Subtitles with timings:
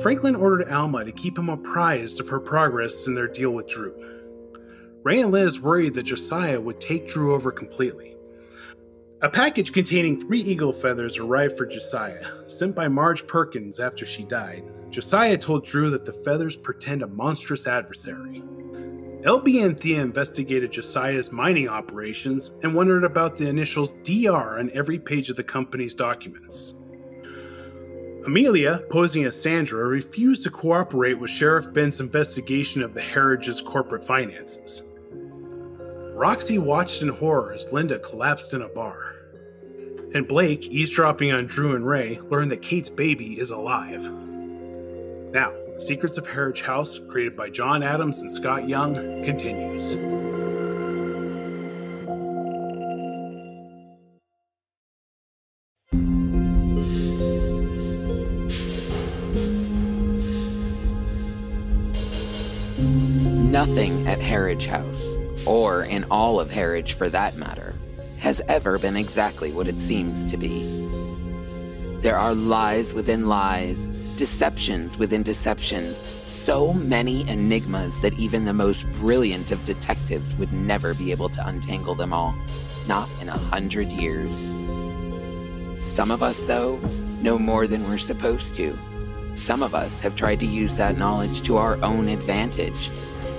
[0.00, 3.94] Franklin ordered Alma to keep him apprised of her progress in their deal with Drew.
[5.02, 8.16] Ray and Liz worried that Josiah would take Drew over completely.
[9.22, 14.24] A package containing three eagle feathers arrived for Josiah, sent by Marge Perkins after she
[14.24, 14.64] died.
[14.88, 18.42] Josiah told Drew that the feathers portend a monstrous adversary.
[19.22, 24.98] LB and Thia investigated Josiah's mining operations and wondered about the initials DR on every
[24.98, 26.74] page of the company's documents.
[28.26, 34.04] Amelia, posing as Sandra, refused to cooperate with Sheriff Ben's investigation of the Harridge's corporate
[34.04, 34.82] finances.
[36.14, 39.16] Roxie watched in horror as Linda collapsed in a bar.
[40.12, 44.06] And Blake, eavesdropping on Drew and Ray, learned that Kate's baby is alive.
[45.32, 48.94] Now, Secrets of Harridge House, created by John Adams and Scott Young,
[49.24, 49.96] continues.
[63.66, 67.74] Nothing at Harridge House, or in all of Harridge for that matter,
[68.18, 70.62] has ever been exactly what it seems to be.
[72.00, 78.90] There are lies within lies, deceptions within deceptions, so many enigmas that even the most
[78.92, 82.34] brilliant of detectives would never be able to untangle them all.
[82.88, 84.48] Not in a hundred years.
[85.78, 86.76] Some of us, though,
[87.20, 88.74] know more than we're supposed to.
[89.34, 92.90] Some of us have tried to use that knowledge to our own advantage.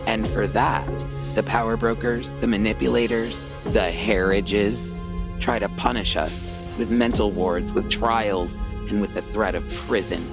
[0.08, 4.92] And for that, the power brokers, the manipulators, the Harridges
[5.40, 8.56] try to punish us with mental wards, with trials,
[8.90, 10.26] and with the threat of prison.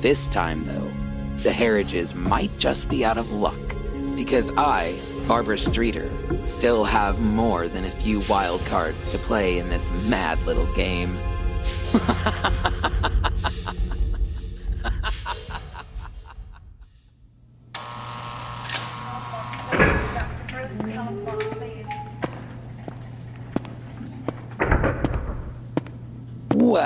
[0.00, 0.92] This time, though,
[1.42, 3.58] the Harridges might just be out of luck,
[4.14, 9.68] because I, Barbara Streetor, still have more than a few wild cards to play in
[9.68, 11.18] this mad little game.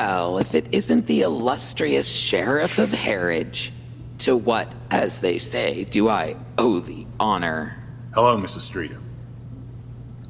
[0.05, 3.71] Well, if it isn't the illustrious Sheriff of Harridge,
[4.19, 7.81] to what, as they say, do I owe the honor?
[8.13, 8.69] Hello, Mrs.
[8.69, 9.01] Streetor.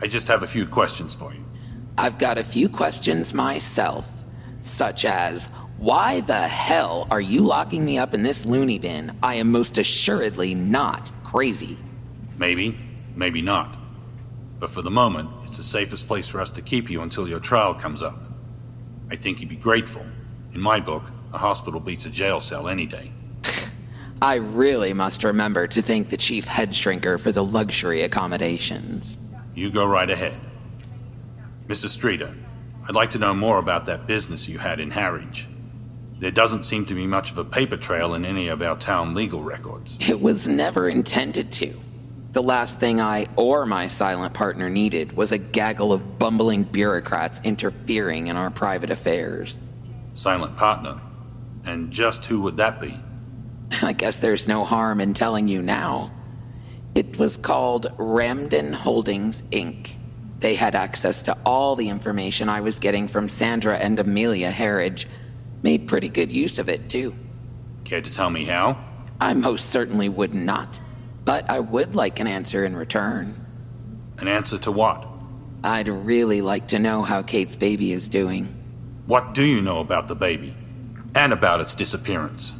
[0.03, 1.43] I just have a few questions for you.
[1.97, 4.06] I've got a few questions myself,
[4.61, 5.47] such as
[5.78, 9.16] why the hell are you locking me up in this loony bin?
[9.22, 11.78] I am most assuredly not crazy.
[12.37, 12.77] Maybe,
[13.16, 13.75] maybe not.
[14.61, 17.41] But for the moment, it's the safest place for us to keep you until your
[17.41, 18.31] trial comes up.
[19.12, 20.06] I think you'd be grateful.
[20.55, 21.03] In my book,
[21.34, 23.12] a hospital beats a jail cell any day.
[24.23, 29.19] I really must remember to thank the chief head shrinker for the luxury accommodations.
[29.55, 30.41] You go right ahead.
[31.67, 31.99] Mrs.
[31.99, 32.34] Streetor,
[32.89, 35.47] I'd like to know more about that business you had in Harridge.
[36.19, 39.12] There doesn't seem to be much of a paper trail in any of our town
[39.12, 39.99] legal records.
[40.09, 41.79] It was never intended to.
[42.32, 47.43] The last thing I or my silent partner needed was a gaggle of bumbling bureaucrats
[47.44, 49.62] interfering in our private affairs.
[50.15, 50.98] Silent partner?
[51.65, 52.98] And just who would that be?
[53.82, 56.10] I guess there's no harm in telling you now.
[56.94, 59.93] It was called Ramden Holdings, Inc.
[60.41, 65.06] They had access to all the information I was getting from Sandra and Amelia Harridge.
[65.62, 67.14] Made pretty good use of it, too.
[67.84, 68.82] Care to tell me how?
[69.20, 70.81] I most certainly would not.
[71.25, 73.44] But I would like an answer in return.
[74.19, 75.06] An answer to what?
[75.65, 78.47] I'd really like to know how Kate's baby is doing.
[79.06, 80.55] What do you know about the baby?
[81.15, 82.53] And about its disappearance?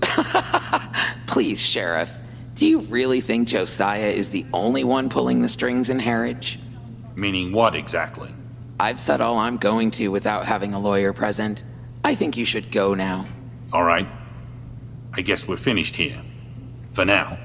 [1.27, 2.15] Please, Sheriff.
[2.55, 6.59] Do you really think Josiah is the only one pulling the strings in Harridge?
[7.17, 8.28] Meaning what exactly?
[8.78, 11.65] I've said all I'm going to without having a lawyer present.
[12.05, 13.27] I think you should go now.
[13.72, 14.09] All right.
[15.15, 16.21] I guess we're finished here.
[16.91, 17.39] For now.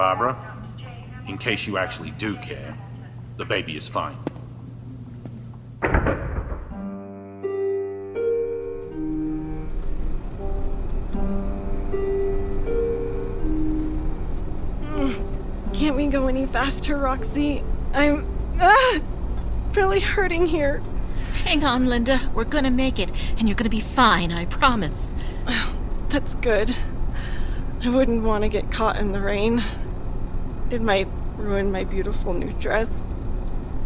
[0.00, 0.34] Barbara,
[1.28, 2.74] in case you actually do care,
[3.36, 4.16] the baby is fine.
[15.74, 17.62] Can't we go any faster, Roxie?
[17.92, 18.26] I'm
[18.58, 19.00] ah,
[19.74, 20.80] really hurting here.
[21.44, 22.30] Hang on, Linda.
[22.32, 25.12] We're gonna make it, and you're gonna be fine, I promise.
[26.08, 26.74] That's good.
[27.84, 29.62] I wouldn't want to get caught in the rain.
[30.70, 33.02] It might ruin my beautiful new dress.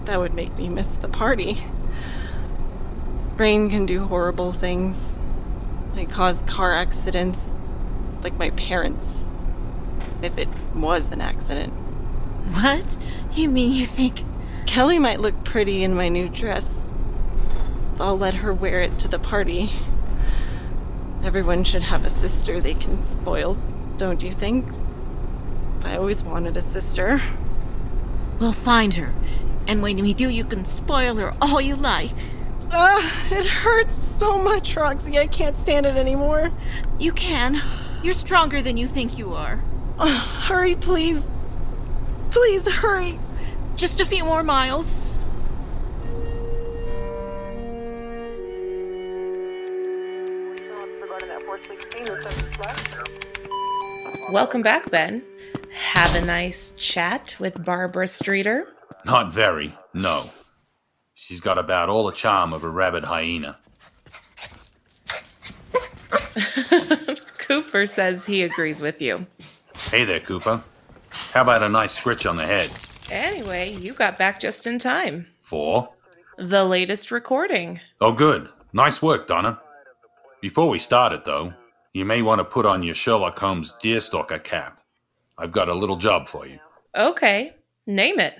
[0.05, 1.57] That would make me miss the party.
[3.37, 5.19] Rain can do horrible things.
[5.97, 7.53] It caused car accidents,
[8.23, 9.27] like my parents.
[10.21, 11.73] If it was an accident.
[12.53, 12.99] What?
[13.33, 14.23] You mean you think.
[14.67, 16.79] Kelly might look pretty in my new dress.
[17.99, 19.73] I'll let her wear it to the party.
[21.23, 23.57] Everyone should have a sister they can spoil,
[23.97, 24.67] don't you think?
[25.85, 27.23] I always wanted a sister.
[28.41, 29.13] We'll find her.
[29.67, 32.11] And when we do, you can spoil her all you like.
[32.71, 35.19] Ah, it hurts so much, Roxie.
[35.19, 36.51] I can't stand it anymore.
[36.99, 37.63] You can.
[38.03, 39.63] You're stronger than you think you are.
[39.99, 41.23] Uh, hurry, please.
[42.31, 43.19] Please hurry.
[43.77, 45.17] Just a few more miles.
[54.31, 55.23] Welcome back, Ben.
[55.75, 58.65] Have a nice chat with Barbara Streetor.
[59.05, 60.31] Not very, no.
[61.15, 63.59] She's got about all the charm of a rabid hyena.
[67.39, 69.27] Cooper says he agrees with you.
[69.91, 70.63] Hey there, Cooper.
[71.11, 72.71] How about a nice scritch on the head?
[73.11, 75.27] Anyway, you got back just in time.
[75.41, 75.89] For?
[76.39, 77.81] The latest recording.
[78.01, 78.49] Oh, good.
[78.73, 79.61] Nice work, Donna.
[80.41, 81.53] Before we start it, though,
[81.93, 84.81] you may want to put on your Sherlock Holmes deerstalker cap.
[85.37, 86.59] I've got a little job for you.
[86.97, 87.55] Okay,
[87.87, 88.35] name it.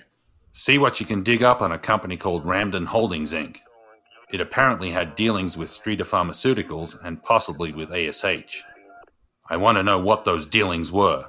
[0.53, 3.57] See what you can dig up on a company called Ramden Holdings, Inc.
[4.31, 8.63] It apparently had dealings with Streetor Pharmaceuticals and possibly with ASH.
[9.47, 11.27] I want to know what those dealings were.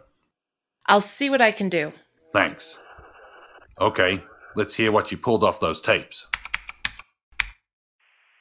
[0.87, 1.93] I'll see what I can do.
[2.33, 2.79] Thanks.
[3.81, 4.23] Okay,
[4.55, 6.29] let's hear what you pulled off those tapes.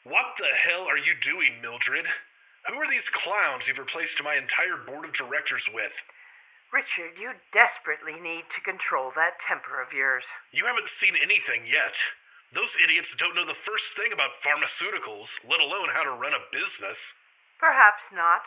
[0.04, 2.06] What the hell are you doing, Mildred?
[2.69, 5.92] Who are these clowns you've replaced my entire board of directors with?
[6.73, 10.25] Richard, you desperately need to control that temper of yours.
[10.51, 11.95] You haven't seen anything yet.
[12.53, 16.47] Those idiots don't know the first thing about pharmaceuticals, let alone how to run a
[16.51, 17.00] business.
[17.59, 18.44] Perhaps not.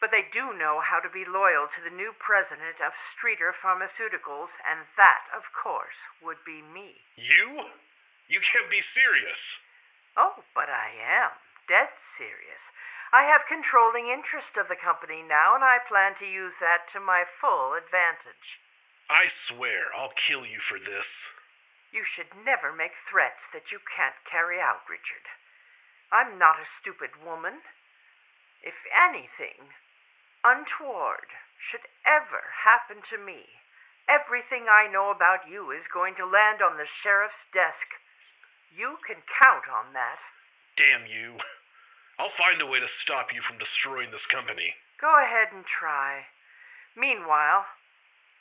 [0.00, 4.54] But they do know how to be loyal to the new president of Streetor Pharmaceuticals,
[4.62, 7.02] and that, of course, would be me.
[7.18, 7.66] You?
[8.30, 9.40] You can't be serious.
[10.16, 11.34] Oh, but I am.
[11.66, 12.62] Dead serious.
[13.12, 17.00] I have controlling interest of the company now, and I plan to use that to
[17.00, 18.60] my full advantage.
[19.08, 21.08] I swear I'll kill you for this.
[21.88, 25.24] You should never make threats that you can't carry out, Richard.
[26.12, 27.64] I'm not a stupid woman.
[28.60, 29.72] If anything
[30.44, 33.64] untoward should ever happen to me,
[34.04, 37.88] everything I know about you is going to land on the sheriff's desk.
[38.68, 40.20] You can count on that.
[40.76, 41.40] Damn you.
[42.18, 44.74] I'll find a way to stop you from destroying this company.
[45.00, 46.26] Go ahead and try.
[46.98, 47.70] Meanwhile,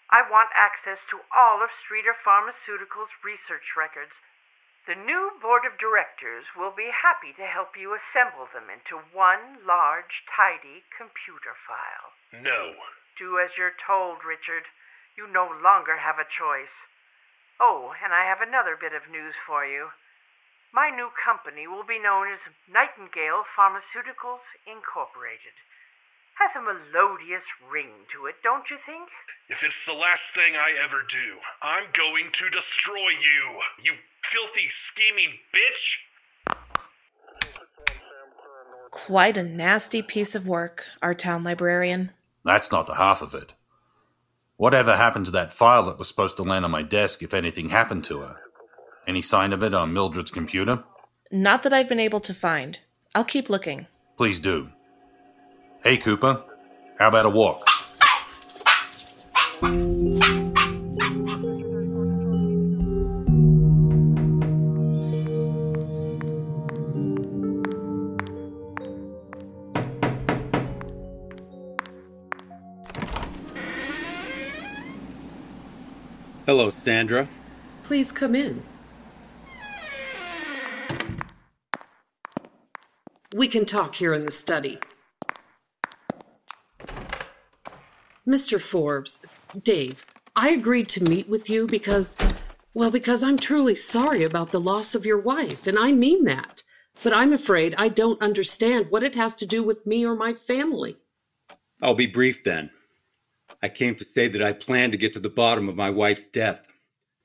[0.10, 4.18] I want access to all of Streetor Pharmaceuticals' research records.
[4.88, 9.62] The new board of directors will be happy to help you assemble them into one
[9.68, 12.16] large, tidy computer file.
[12.32, 12.74] No.
[13.20, 14.72] Do as you're told, Richard.
[15.18, 16.88] You no longer have a choice.
[17.60, 19.92] Oh, and I have another bit of news for you.
[20.74, 25.56] My new company will be known as Nightingale Pharmaceuticals Incorporated.
[26.38, 29.10] Has a melodious ring to it, don't you think?
[29.50, 33.94] If it's the last thing I ever do, I'm going to destroy you, you
[34.32, 35.98] filthy, scheming bitch!
[38.92, 42.12] Quite a nasty piece of work, our town librarian.
[42.44, 43.54] That's not the half of it.
[44.58, 47.70] Whatever happened to that file that was supposed to land on my desk if anything
[47.70, 48.42] happened to her?
[49.08, 50.84] Any sign of it on Mildred's computer?
[51.32, 52.78] Not that I've been able to find.
[53.16, 53.88] I'll keep looking.
[54.18, 54.70] Please do.
[55.82, 56.44] Hey, Cooper.
[57.00, 57.66] How about a walk?
[76.46, 77.30] Hello, Sandra.
[77.84, 78.64] Please come in.
[83.38, 84.80] We can talk here in the study.
[88.28, 88.60] Mr.
[88.60, 89.20] Forbes,
[89.62, 92.18] Dave, I agreed to meet with you because,
[92.74, 96.64] well, because I'm truly sorry about the loss of your wife, and I mean that.
[97.04, 100.34] But I'm afraid I don't understand what it has to do with me or my
[100.34, 100.98] family.
[101.80, 102.72] I'll be brief then.
[103.62, 106.28] I came to say that I plan to get to the bottom of my wife's
[106.28, 106.68] death,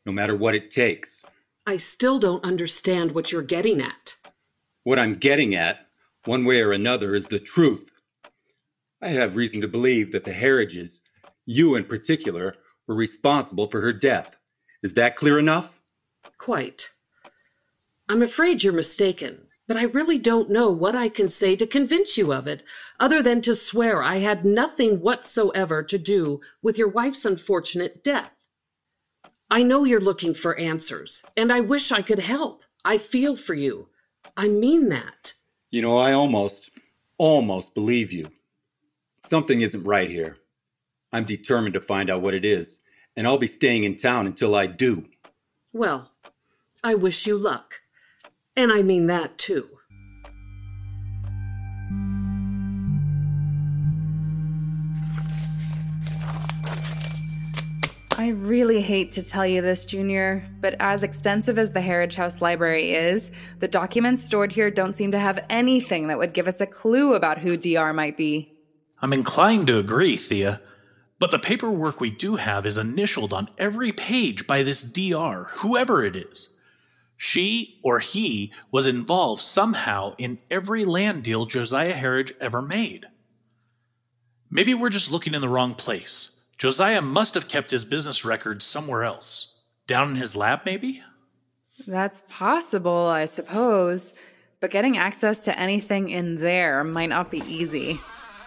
[0.04, 1.23] no matter what it takes.
[1.66, 4.16] I still don't understand what you're getting at.
[4.85, 5.87] What I'm getting at,
[6.25, 7.91] one way or another, is the truth.
[9.00, 11.00] I have reason to believe that the Harridges,
[11.47, 12.55] you in particular,
[12.87, 14.37] were responsible for her death.
[14.83, 15.81] Is that clear enough?
[16.38, 16.91] Quite.
[18.09, 22.19] I'm afraid you're mistaken, but I really don't know what I can say to convince
[22.19, 22.62] you of it,
[23.00, 28.33] other than to swear I had nothing whatsoever to do with your wife's unfortunate death.
[29.50, 32.64] I know you're looking for answers, and I wish I could help.
[32.85, 33.88] I feel for you.
[34.37, 35.35] I mean that.
[35.73, 36.71] You know, I almost,
[37.17, 38.29] almost believe you.
[39.21, 40.37] Something isn't right here.
[41.14, 42.79] I'm determined to find out what it is,
[43.17, 45.09] and I'll be staying in town until I do.
[45.73, 46.12] Well,
[46.85, 47.81] I wish you luck.
[48.55, 49.79] And I mean that too.
[58.23, 62.41] I really hate to tell you this, Junior, but as extensive as the Harridge House
[62.41, 66.61] library is, the documents stored here don't seem to have anything that would give us
[66.61, 68.55] a clue about who DR might be.
[69.00, 70.61] I'm inclined to agree, Thia,
[71.19, 76.05] but the paperwork we do have is initialed on every page by this DR, whoever
[76.05, 76.50] it is.
[77.17, 83.07] She or he was involved somehow in every land deal Josiah Harridge ever made.
[84.49, 86.32] Maybe we're just looking in the wrong place.
[86.62, 89.57] Josiah must have kept his business records somewhere else.
[89.88, 91.02] Down in his lab, maybe?
[91.88, 94.12] That's possible, I suppose,
[94.61, 97.99] but getting access to anything in there might not be easy.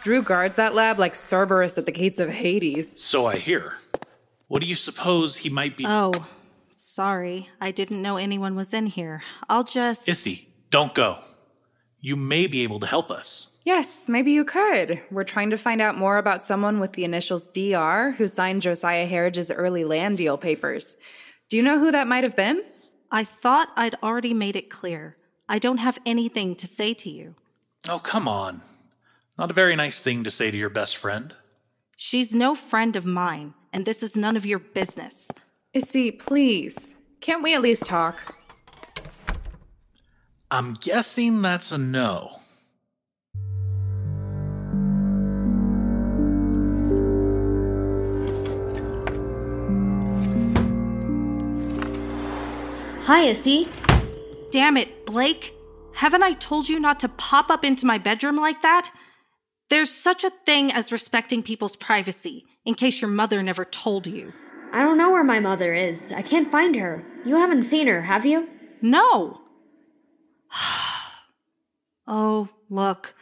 [0.02, 3.04] Drew guards that lab like Cerberus at the gates of Hades.
[3.04, 3.74] So I hear.
[4.48, 5.84] What do you suppose he might be?
[5.86, 6.14] Oh,
[6.78, 7.50] sorry.
[7.60, 9.24] I didn't know anyone was in here.
[9.50, 10.08] I'll just.
[10.08, 11.20] Issy, don't go.
[12.00, 13.55] You may be able to help us.
[13.66, 15.02] Yes, maybe you could.
[15.10, 19.08] We're trying to find out more about someone with the initials DR who signed Josiah
[19.08, 20.98] Harridge's early land deal papers.
[21.50, 22.64] Do you know who that might have been?
[23.12, 25.18] I thought I'd already made it clear.
[25.50, 27.34] I don't have anything to say to you.
[27.90, 28.62] Oh, come on.
[29.38, 31.34] Not a very nice thing to say to your best friend.
[31.98, 35.32] She's no friend of mine, and this is none of your business.
[35.74, 36.98] Eh, Issy, please.
[37.20, 38.36] Can't we at least talk?
[40.52, 42.42] I'm guessing that's a no.
[53.06, 53.68] Hi, Issy.
[54.50, 55.54] Damn it, Blake.
[55.94, 58.90] Haven't I told you not to pop up into my bedroom like that?
[59.70, 64.34] There's such a thing as respecting people's privacy, in case your mother never told you.
[64.74, 66.12] I don't know where my mother is.
[66.14, 67.06] I can't find her.
[67.24, 68.50] You haven't seen her, have you?
[68.82, 69.42] No.
[72.08, 73.14] oh, look.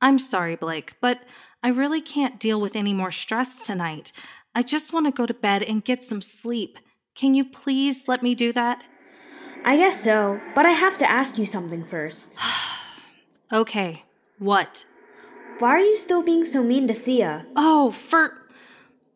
[0.00, 1.20] I'm sorry, Blake, but
[1.62, 4.10] I really can't deal with any more stress tonight.
[4.54, 6.78] I just want to go to bed and get some sleep.
[7.14, 8.84] Can you please let me do that?
[9.64, 12.36] I guess so, but I have to ask you something first.
[13.52, 14.04] okay,
[14.38, 14.84] what?
[15.58, 17.46] Why are you still being so mean to Thia?
[17.56, 18.38] Oh, for.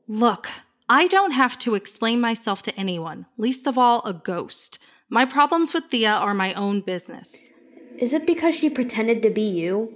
[0.09, 0.51] Look,
[0.89, 4.79] I don't have to explain myself to anyone, least of all a ghost.
[5.09, 7.49] My problems with Thia are my own business.
[7.99, 9.95] Is it because she pretended to be you?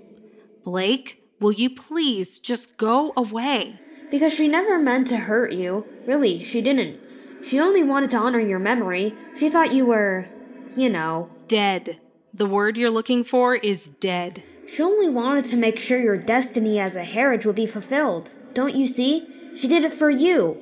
[0.64, 3.80] Blake, will you please just go away?
[4.10, 5.84] Because she never meant to hurt you.
[6.06, 7.00] Really, she didn't.
[7.44, 9.14] She only wanted to honor your memory.
[9.36, 10.28] She thought you were
[10.76, 11.30] you know.
[11.48, 11.98] Dead.
[12.34, 14.42] The word you're looking for is dead.
[14.66, 18.34] She only wanted to make sure your destiny as a Harridge would be fulfilled.
[18.52, 19.54] Don't you see?
[19.56, 20.58] She did it for you.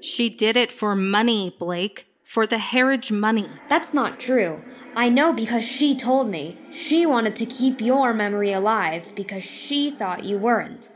[0.00, 2.06] She did it for money, Blake.
[2.24, 3.48] For the Harridge money.
[3.68, 4.62] That's not true.
[4.96, 6.58] I know because she told me.
[6.72, 10.88] She wanted to keep your memory alive because she thought you weren't.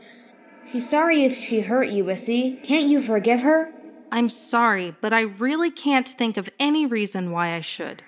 [0.71, 2.61] She's sorry if she hurt you, Issy.
[2.63, 3.71] Can't you forgive her?
[4.11, 8.03] I'm sorry, but I really can't think of any reason why I should.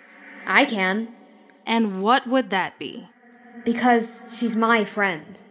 [0.46, 1.10] I can.
[1.66, 3.08] And what would that be?
[3.64, 5.42] Because she's my friend.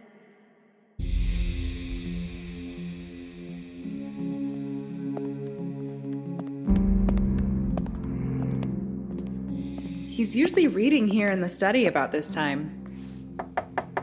[10.09, 12.77] He's usually reading here in the study about this time.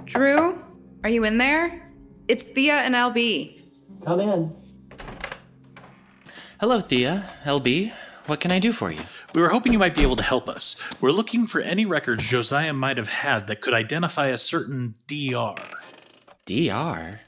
[0.04, 0.60] Drew,
[1.04, 1.92] are you in there?
[2.26, 3.60] It's Thia and LB.
[4.04, 4.52] Come in.
[6.60, 7.30] Hello, Thia.
[7.44, 7.92] LB.
[8.26, 8.98] What can I do for you?
[9.34, 10.74] We were hoping you might be able to help us.
[11.00, 15.56] We're looking for any records Josiah might have had that could identify a certain DR.
[16.46, 17.20] DR?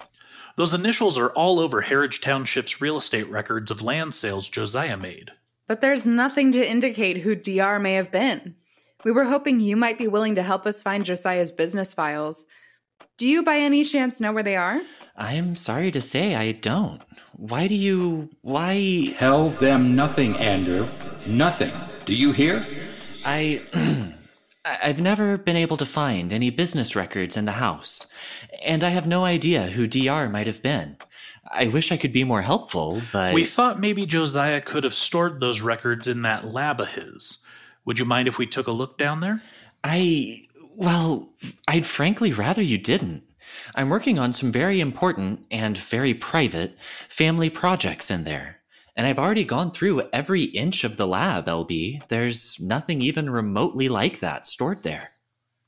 [0.57, 5.31] Those initials are all over Harridge Township's real estate records of land sales Josiah made.
[5.69, 8.57] But there's nothing to indicate who DR may have been.
[9.05, 12.47] We were hoping you might be willing to help us find Josiah's business files.
[13.19, 14.81] Do you by any chance know where they are?
[15.17, 17.03] I'm sorry to say I don't.
[17.37, 18.31] Why do you.
[18.41, 19.13] Why.
[19.17, 20.89] Tell them nothing, Andrew.
[21.27, 21.73] Nothing.
[22.05, 22.67] Do you hear?
[23.25, 23.63] I.
[24.65, 28.07] I've never been able to find any business records in the house,
[28.63, 30.99] and I have no idea who DR might have been.
[31.51, 33.33] I wish I could be more helpful, but.
[33.33, 37.39] We thought maybe Josiah could have stored those records in that lab of his.
[37.87, 39.43] Would you mind if we took a look down there?
[39.83, 40.43] I.
[40.77, 41.31] Well,
[41.67, 43.25] I'd frankly rather you didn't.
[43.75, 46.77] I'm working on some very important and very private
[47.09, 48.60] family projects in there
[49.01, 52.07] And I've already gone through every inch of the lab, LB.
[52.09, 55.13] There's nothing even remotely like that stored there.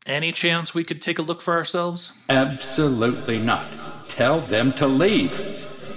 [0.05, 2.13] Any chance we could take a look for ourselves?
[2.29, 3.65] Absolutely not.
[4.07, 5.33] Tell them to leave.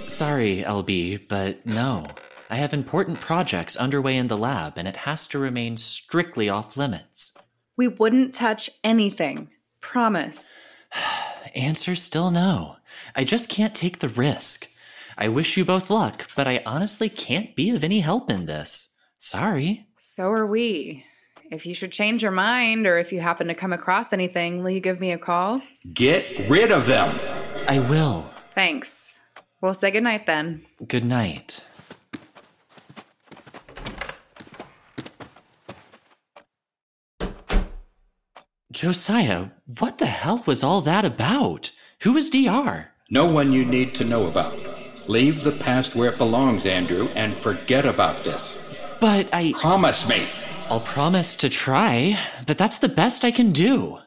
[0.06, 2.06] Sorry, LB, but no.
[2.48, 6.78] I have important projects underway in the lab, and it has to remain strictly off
[6.78, 7.34] limits.
[7.76, 9.50] We wouldn't touch anything.
[9.82, 10.56] Promise.
[11.54, 12.76] Answer still no.
[13.14, 14.68] I just can't take the risk.
[15.18, 18.94] I wish you both luck, but I honestly can't be of any help in this.
[19.18, 19.86] Sorry.
[19.96, 21.04] So are we.
[21.50, 24.70] If you should change your mind or if you happen to come across anything, will
[24.70, 25.62] you give me a call?
[25.94, 27.18] Get rid of them.
[27.66, 28.28] I will.
[28.54, 29.18] Thanks.
[29.62, 30.66] We'll say goodnight then.
[30.86, 31.62] Good night.
[38.70, 39.46] Josiah,
[39.78, 41.72] what the hell was all that about?
[42.02, 42.88] Who was DR?
[43.08, 44.75] No one you need to know about.
[45.08, 48.62] Leave the past where it belongs, Andrew, and forget about this.
[49.00, 49.52] But I.
[49.52, 50.26] Promise me.
[50.68, 53.98] I'll promise to try, but that's the best I can do.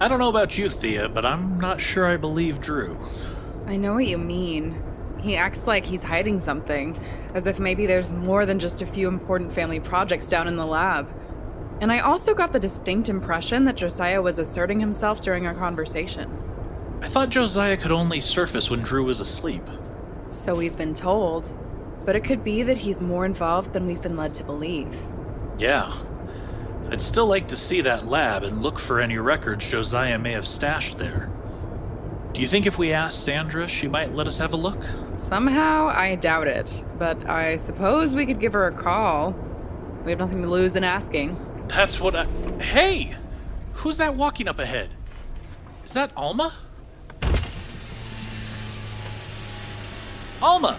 [0.00, 2.96] I don't know about you, Thia, but I'm not sure I believe Drew.
[3.66, 4.82] I know what you mean.
[5.24, 6.94] He acts like he's hiding something,
[7.32, 10.66] as if maybe there's more than just a few important family projects down in the
[10.66, 11.08] lab.
[11.80, 16.30] And I also got the distinct impression that Josiah was asserting himself during our conversation.
[17.00, 19.62] I thought Josiah could only surface when Drew was asleep.
[20.28, 21.50] So we've been told.
[22.04, 24.94] But it could be that he's more involved than we've been led to believe.
[25.56, 25.90] Yeah.
[26.90, 30.46] I'd still like to see that lab and look for any records Josiah may have
[30.46, 31.30] stashed there.
[32.34, 34.82] Do you think if we asked Sandra, she might let us have a look?
[35.22, 36.82] Somehow, I doubt it.
[36.98, 39.36] But I suppose we could give her a call.
[40.04, 41.38] We have nothing to lose in asking.
[41.68, 42.24] That's what I.
[42.60, 43.14] Hey!
[43.74, 44.90] Who's that walking up ahead?
[45.84, 46.52] Is that Alma?
[50.42, 50.76] Alma!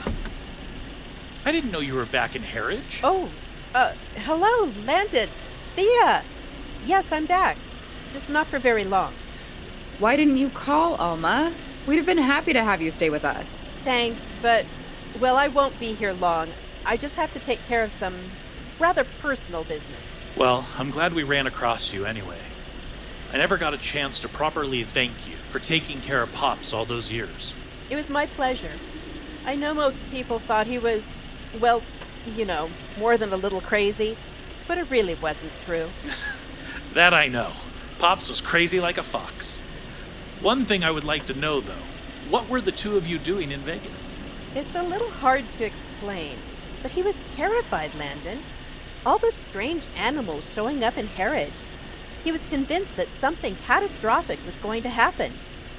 [1.45, 2.99] I didn't know you were back in Harridge.
[3.01, 3.29] Oh,
[3.73, 5.29] uh, hello, Landon.
[5.77, 6.21] Thia!
[6.85, 7.55] Yes, I'm back.
[8.11, 9.13] Just not for very long.
[9.99, 11.53] Why didn't you call, Alma?
[11.88, 13.65] We'd have been happy to have you stay with us.
[13.86, 14.65] Thanks, but,
[15.21, 16.49] well, I won't be here long.
[16.86, 18.13] I just have to take care of some
[18.77, 20.01] rather personal business.
[20.36, 22.39] Well, I'm glad we ran across you anyway.
[23.31, 26.84] I never got a chance to properly thank you for taking care of Pops all
[26.84, 27.53] those years.
[27.89, 28.71] It was my pleasure.
[29.45, 31.03] I know most people thought he was,
[31.60, 31.81] well,
[32.36, 34.17] you know, more than a little crazy,
[34.67, 35.89] but it really wasn't true.
[36.93, 37.51] That I know.
[37.99, 39.60] Pops was crazy like a fox.
[40.45, 41.73] One thing I would like to know, though
[42.29, 44.19] what were the two of you doing in Vegas?
[44.53, 46.38] It's a little hard to explain,
[46.84, 48.43] but he was terrified, Landon.
[49.08, 51.49] All those strange animals showing up in Harridge.
[52.23, 55.34] He was convinced that something catastrophic was going to happen.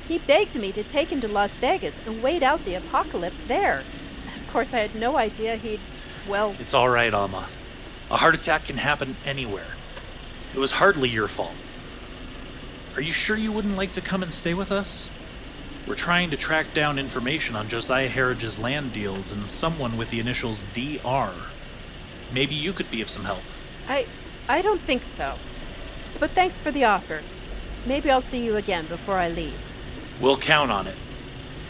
[0.08, 3.84] He begged me to take him to Las Vegas and wait out the apocalypse there.
[4.34, 5.78] Of course, I had no idea he'd,
[6.28, 7.46] well, It's all right, Alma.
[8.10, 9.76] A heart attack can happen anywhere.
[10.52, 11.54] It was hardly your fault.
[12.96, 15.10] Are you sure you wouldn't like to come and stay with us?
[15.86, 20.18] We're trying to track down information on Josiah Harridge's land deals and someone with the
[20.18, 21.30] initials DR.
[22.32, 23.42] Maybe you could be of some help.
[23.86, 24.06] I
[24.48, 25.34] I don't think so.
[26.18, 27.20] But thanks for the offer.
[27.84, 29.60] Maybe I'll see you again before I leave.
[30.20, 30.96] We'll count on it.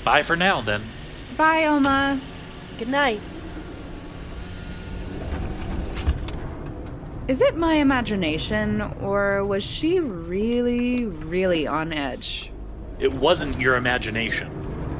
[0.04, 0.82] Bye for now, then.
[1.36, 2.20] Bye, Alma.
[2.78, 3.20] Good night.
[7.28, 12.52] Is it my imagination, or was she really, really on edge?
[13.00, 14.48] It wasn't your imagination.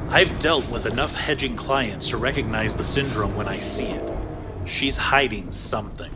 [0.09, 4.17] I've dealt with enough hedging clients to recognize the syndrome when I see it.
[4.65, 6.11] She's hiding something.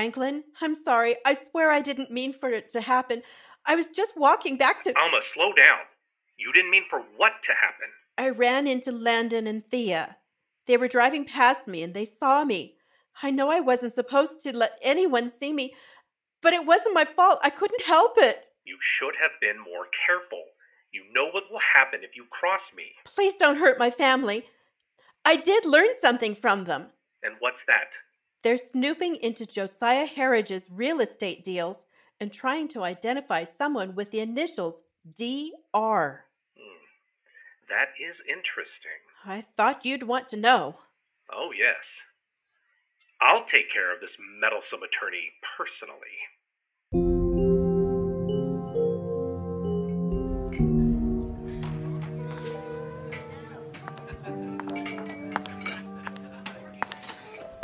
[0.00, 1.16] Franklin, I'm sorry.
[1.26, 3.20] I swear I didn't mean for it to happen.
[3.66, 4.94] I was just walking back to.
[4.98, 5.80] Alma, slow down.
[6.38, 7.88] You didn't mean for what to happen.
[8.16, 10.16] I ran into Landon and Thia.
[10.66, 12.76] They were driving past me and they saw me.
[13.22, 15.74] I know I wasn't supposed to let anyone see me,
[16.40, 17.38] but it wasn't my fault.
[17.42, 18.46] I couldn't help it.
[18.64, 20.44] You should have been more careful.
[20.92, 22.84] You know what will happen if you cross me.
[23.04, 24.46] Please don't hurt my family.
[25.26, 26.86] I did learn something from them.
[27.22, 27.90] And what's that?
[28.42, 31.84] They're snooping into Josiah Harridge's real estate deals
[32.18, 36.24] and trying to identify someone with the initials DR.
[36.56, 36.80] Hmm.
[37.68, 39.00] That is interesting.
[39.24, 40.76] I thought you'd want to know.
[41.32, 41.84] Oh, yes.
[43.20, 46.16] I'll take care of this meddlesome attorney personally.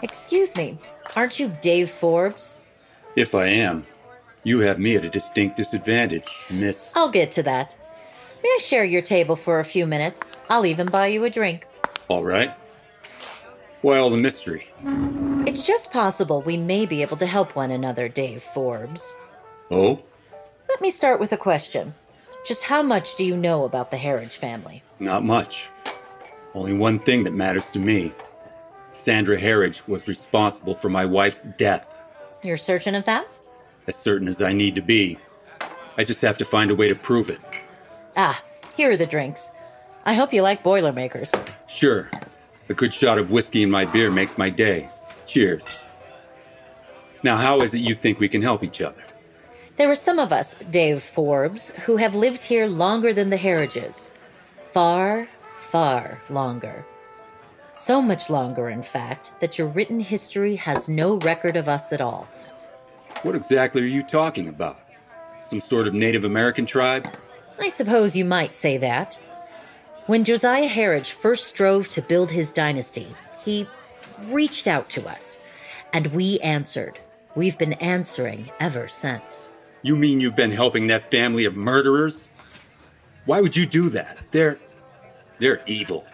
[0.06, 0.78] Excuse me,
[1.16, 2.56] aren't you Dave Forbes?
[3.16, 3.84] If I am,
[4.44, 6.96] you have me at a distinct disadvantage, Miss.
[6.96, 7.74] I'll get to that.
[8.40, 10.30] May I share your table for a few minutes?
[10.48, 11.66] I'll even buy you a drink.
[12.06, 12.54] All right.
[13.82, 14.68] Why all the mystery?
[15.44, 19.12] It's just possible we may be able to help one another, Dave Forbes.
[19.72, 20.00] Oh?
[20.68, 21.94] Let me start with a question.
[22.46, 24.84] Just how much do you know about the Harridge family?
[25.00, 25.68] Not much.
[26.54, 28.12] Only one thing that matters to me.
[28.96, 31.94] Sandra Harridge was responsible for my wife's death.
[32.42, 33.28] You're certain of that?
[33.86, 35.18] As certain as I need to be.
[35.96, 37.40] I just have to find a way to prove it.
[38.16, 38.42] Ah,
[38.74, 39.50] here are the drinks.
[40.04, 41.32] I hope you like Boilermakers.
[41.68, 42.10] Sure.
[42.68, 44.88] A good shot of whiskey in my beer makes my day.
[45.26, 45.82] Cheers.
[47.22, 49.04] Now, how is it you think we can help each other?
[49.76, 54.10] There are some of us, Dave Forbes, who have lived here longer than the Harridges.
[54.62, 56.86] Far, far longer.
[57.76, 62.00] So much longer, in fact, that your written history has no record of us at
[62.00, 62.26] all.
[63.22, 64.80] What exactly are you talking about?
[65.42, 67.06] Some sort of Native American tribe?
[67.60, 69.18] I suppose you might say that.
[70.06, 73.08] When Josiah Harridge first strove to build his dynasty,
[73.44, 73.68] he
[74.28, 75.38] reached out to us,
[75.92, 76.98] and we answered.
[77.34, 79.52] We've been answering ever since.
[79.82, 82.30] You mean you've been helping that family of murderers?
[83.26, 84.16] Why would you do that?
[84.30, 84.58] They're.
[85.38, 86.06] they're evil.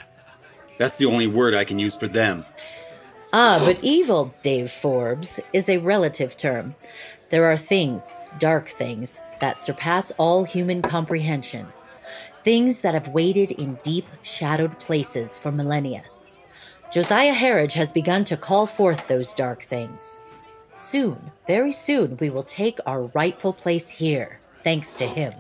[0.79, 2.45] That's the only word I can use for them.
[3.33, 6.75] Ah, but evil, Dave Forbes, is a relative term.
[7.31, 11.67] There are things, dark things, that surpass all human comprehension.
[12.45, 16.03] Things that have waited in deep, shadowed places for millennia.
[16.93, 20.19] Josiah Harridge has begun to call forth those dark things.
[20.77, 25.33] Soon, very soon, we will take our rightful place here, thanks to him.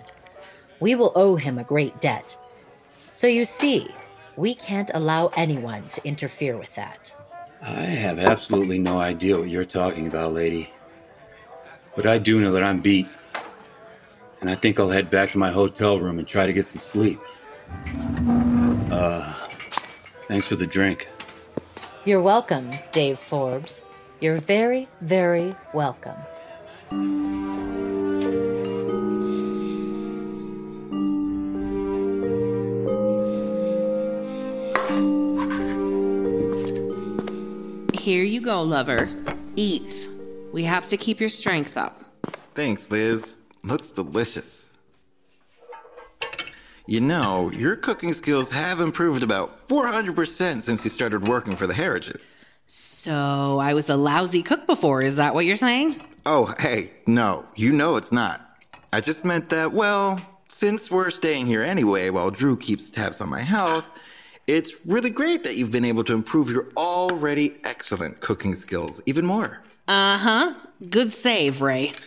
[0.80, 2.38] We will owe him a great debt.
[3.12, 3.88] So you see,
[4.36, 7.14] we can't allow anyone to interfere with that.
[7.60, 10.70] I have absolutely no idea what you're talking about, lady.
[11.94, 13.08] But I do know that I'm beat.
[14.40, 16.80] And I think I'll head back to my hotel room and try to get some
[16.80, 17.20] sleep.
[18.90, 19.32] Uh,
[20.26, 21.08] thanks for the drink.
[22.04, 23.84] You're welcome, Dave Forbes.
[24.20, 26.16] You're very, very welcome.
[38.02, 39.08] Here you go, lover.
[39.54, 40.10] Eat.
[40.52, 42.04] We have to keep your strength up.
[42.52, 43.38] Thanks, Liz.
[43.62, 44.72] Looks delicious.
[46.84, 51.74] You know, your cooking skills have improved about 400% since you started working for the
[51.74, 52.32] Harridges.
[52.66, 56.02] So, I was a lousy cook before, is that what you're saying?
[56.26, 58.58] Oh, hey, no, you know it's not.
[58.92, 63.28] I just meant that, well, since we're staying here anyway while Drew keeps tabs on
[63.28, 63.88] my health,
[64.46, 69.26] it's really great that you've been able to improve your already excellent cooking skills even
[69.26, 69.62] more.
[69.88, 70.54] Uh huh.
[70.90, 71.92] Good save, Ray.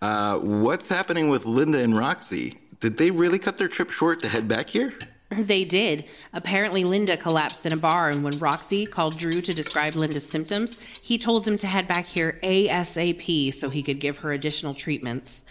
[0.00, 2.60] Uh, what's happening with Linda and Roxie?
[2.80, 4.94] Did they really cut their trip short to head back here?
[5.30, 6.04] They did.
[6.32, 10.78] Apparently, Linda collapsed in a bar, and when Roxie called Drew to describe Linda's symptoms,
[11.02, 15.44] he told him to head back here ASAP so he could give her additional treatments.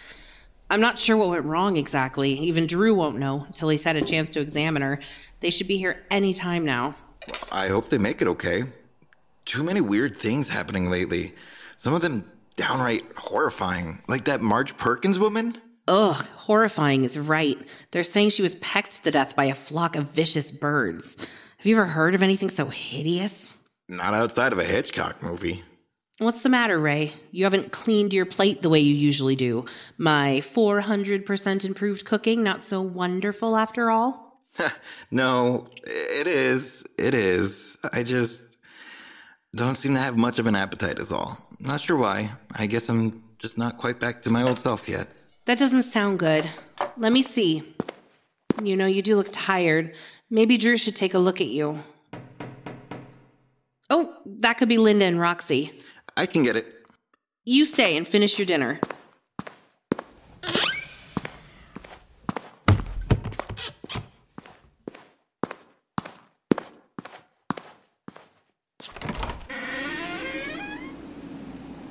[0.70, 2.32] I'm not sure what went wrong exactly.
[2.32, 5.00] Even Drew won't know until he's had a chance to examine her.
[5.40, 6.96] They should be here any time now.
[7.52, 8.64] I hope they make it okay.
[9.44, 11.34] Too many weird things happening lately.
[11.76, 12.22] Some of them
[12.56, 15.56] downright horrifying, like that Marge Perkins woman.
[15.86, 17.58] Ugh, horrifying is right.
[17.92, 21.16] They're saying she was pecked to death by a flock of vicious birds.
[21.58, 23.56] Have you ever heard of anything so hideous?
[23.88, 25.62] Not outside of a Hitchcock movie.
[26.18, 27.14] What's the matter, Ray?
[27.30, 29.64] You haven't cleaned your plate the way you usually do.
[29.96, 34.27] My 400% improved cooking not so wonderful after all?
[35.10, 36.84] no, it is.
[36.98, 37.78] It is.
[37.92, 38.56] I just
[39.54, 41.38] don't seem to have much of an appetite, is all.
[41.60, 42.32] Not sure why.
[42.52, 45.08] I guess I'm just not quite back to my old self yet.
[45.46, 46.48] That doesn't sound good.
[46.96, 47.74] Let me see.
[48.62, 49.94] You know, you do look tired.
[50.30, 51.78] Maybe Drew should take a look at you.
[53.90, 55.72] Oh, that could be Linda and Roxie.
[56.16, 56.66] I can get it.
[57.44, 58.78] You stay and finish your dinner.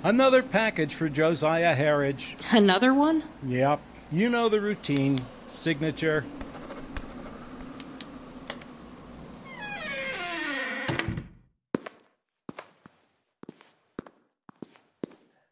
[0.08, 2.38] Another package for Josiah Harridge.
[2.54, 3.24] Another one?
[3.46, 3.82] Yep.
[4.10, 5.18] You know the routine.
[5.48, 6.24] Signature.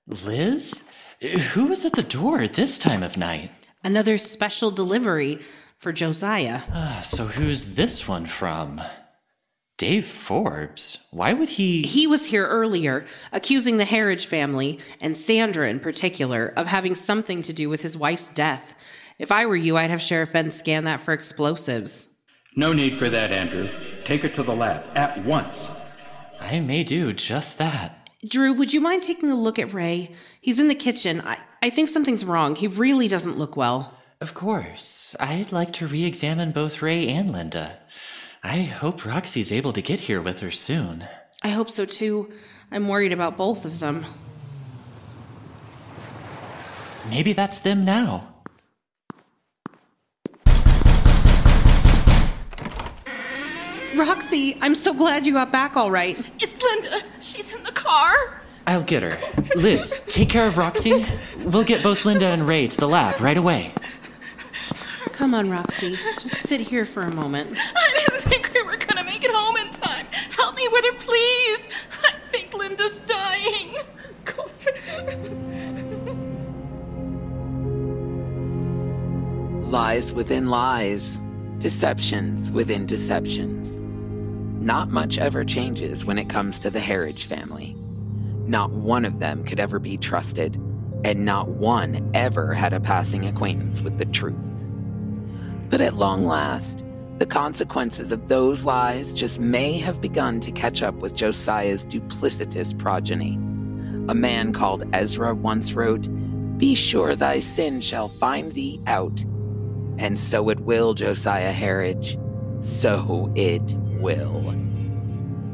[0.07, 0.85] Liz?
[1.51, 3.51] Who was at the door at this time of night?
[3.83, 5.39] Another special delivery
[5.79, 6.61] for Josiah.
[6.71, 8.81] Uh, so who's this one from?
[9.77, 10.99] Dave Forbes?
[11.11, 11.81] Why would he?
[11.81, 17.41] He was here earlier, accusing the Harridge family, and Sandra in particular, of having something
[17.41, 18.73] to do with his wife's death.
[19.19, 22.07] If I were you, I'd have Sheriff Ben scan that for explosives.
[22.55, 23.69] No need for that, Andrew.
[24.05, 26.01] Take her to the lab at once.
[26.39, 28.09] I may do just that.
[28.25, 30.15] Drew, would you mind taking a look at Ray?
[30.39, 31.19] He's in the kitchen.
[31.21, 32.55] I, I think something's wrong.
[32.55, 33.93] He really doesn't look well.
[34.21, 35.15] Of course.
[35.19, 37.77] I'd like to re examine both Ray and Linda.
[38.45, 41.03] I hope Roxie's able to get here with her soon.
[41.41, 42.31] I hope so too.
[42.71, 44.05] I'm worried about both of them.
[47.09, 48.27] Maybe that's them now.
[53.95, 56.15] Roxie, I'm so glad you got back all right.
[56.39, 57.01] It's Linda.
[57.19, 58.13] She's in the car.
[58.67, 59.17] I'll get her.
[59.55, 61.03] Liz, take care of Roxie.
[61.43, 63.73] We'll get both Linda and Ray to the lab right away.
[65.15, 65.97] Come on, Roxie.
[66.19, 67.57] Just sit here for a moment.
[67.75, 70.05] I didn't think we were gonna make it home in time.
[70.31, 71.67] Help me with her, please.
[72.03, 73.75] I think Linda's dying.
[79.71, 81.19] Lies within lies,
[81.59, 83.69] deceptions within deceptions.
[84.61, 87.75] Not much ever changes when it comes to the Harridge family.
[88.45, 90.55] Not one of them could ever be trusted,
[91.03, 94.49] and not one ever had a passing acquaintance with the truth.
[95.69, 96.83] But at long last,
[97.17, 102.77] the consequences of those lies just may have begun to catch up with Josiah's duplicitous
[102.77, 103.35] progeny.
[104.09, 106.09] A man called Ezra once wrote,
[106.57, 109.23] Be sure thy sin shall find thee out.
[109.97, 112.21] And so it will, Josiah Harridge.
[112.63, 114.53] So it will.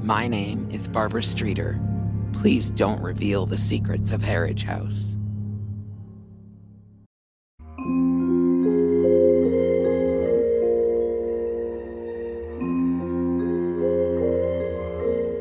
[0.02, 1.80] My name is Barbara Streetor.
[2.34, 5.15] Please don't reveal the secrets of Harridge House.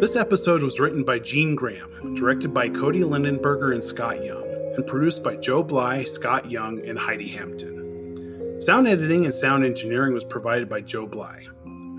[0.01, 4.87] This episode was written by Jean Graham, directed by Cody Lindenberger and Scott Young, and
[4.87, 8.63] produced by Joe Bly, Scott Young, and Heidi Hampton.
[8.63, 11.47] Sound editing and sound engineering was provided by Joe Bly.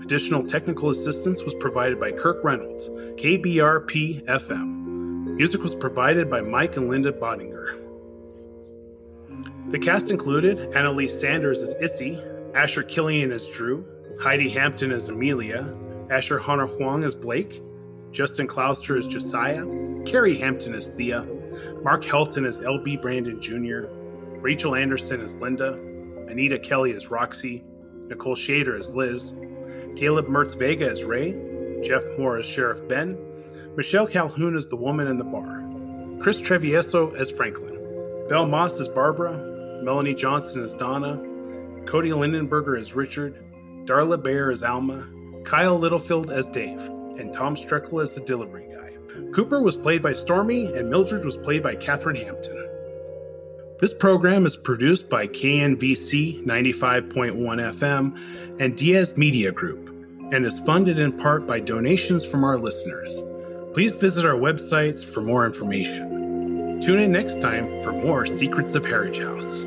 [0.02, 5.36] Additional technical assistance was provided by Kirk Reynolds, KBRP FM.
[5.36, 7.78] Music was provided by Mike and Linda Badinger.
[9.70, 12.20] The cast included Annalize Sanders as Issy,
[12.52, 13.86] Asher Killian as Drew,
[14.20, 15.72] Heidi Hampton as Amelia,
[16.10, 17.62] Asher Honor Hwang as Blake,
[18.12, 19.66] Justin Clouser as Josiah,
[20.04, 21.22] Cary Hampton as Thia,
[21.82, 23.86] Mark Helton as LB Brandon Jr.,
[24.40, 25.74] Rachel Anderson as Linda,
[26.28, 27.64] Anita Kelley as Roxie,
[28.08, 29.32] Nicole Schader as Liz,
[29.96, 31.32] Caleb Mertz Vega as Ray,
[31.82, 33.18] Geoff Moore as Sheriff Ben,
[33.76, 35.64] Michelle Calhoun as the woman in the bar,
[36.20, 37.78] Chris Trevieso as Franklin,
[38.28, 41.16] Belle Moss as Barbara, Melanie Johnson as Donna,
[41.86, 43.42] Cody Lindenberger as Richard,
[43.84, 45.08] Darla Baer as Alma,
[45.44, 46.80] Kyle Littlefield as Dave,
[47.18, 48.96] and Tom Streckle as the delivery guy.
[49.32, 52.68] Cooper was played by Stormy, and Mildred was played by Katherine Hampton.
[53.78, 59.88] This program is produced by KNVC 95.1 FM and Diaz Media Group
[60.32, 63.22] and is funded in part by donations from our listeners.
[63.74, 66.80] Please visit our websites for more information.
[66.80, 69.64] Tune in next time for more Secrets of Harridge House.